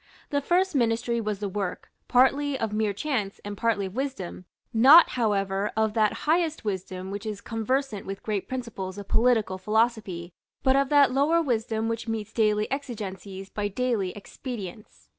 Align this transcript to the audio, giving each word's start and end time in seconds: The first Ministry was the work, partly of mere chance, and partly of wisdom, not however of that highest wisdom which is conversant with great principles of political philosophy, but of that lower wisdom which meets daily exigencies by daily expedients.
The 0.31 0.41
first 0.41 0.73
Ministry 0.73 1.21
was 1.21 1.37
the 1.41 1.47
work, 1.47 1.91
partly 2.07 2.57
of 2.57 2.73
mere 2.73 2.91
chance, 2.91 3.39
and 3.45 3.55
partly 3.55 3.85
of 3.85 3.93
wisdom, 3.93 4.45
not 4.73 5.09
however 5.09 5.71
of 5.77 5.93
that 5.93 6.11
highest 6.25 6.65
wisdom 6.65 7.11
which 7.11 7.23
is 7.23 7.39
conversant 7.39 8.07
with 8.07 8.23
great 8.23 8.47
principles 8.47 8.97
of 8.97 9.07
political 9.07 9.59
philosophy, 9.59 10.33
but 10.63 10.75
of 10.75 10.89
that 10.89 11.11
lower 11.11 11.39
wisdom 11.39 11.87
which 11.87 12.07
meets 12.07 12.33
daily 12.33 12.65
exigencies 12.71 13.51
by 13.51 13.67
daily 13.67 14.11
expedients. 14.13 15.09